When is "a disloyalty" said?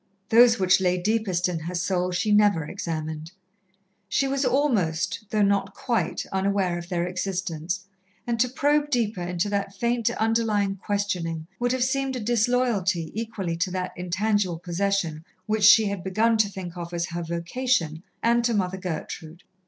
12.15-13.11